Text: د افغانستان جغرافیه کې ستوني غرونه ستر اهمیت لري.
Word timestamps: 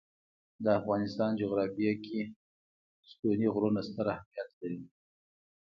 د 0.63 0.65
افغانستان 0.79 1.31
جغرافیه 1.41 1.93
کې 2.05 2.19
ستوني 3.09 3.47
غرونه 3.53 3.79
ستر 3.87 4.05
اهمیت 4.13 4.49
لري. 4.59 4.81